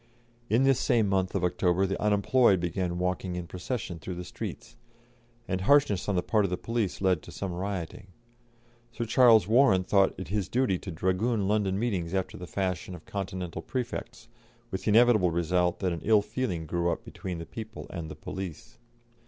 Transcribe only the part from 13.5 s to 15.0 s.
prefects, with the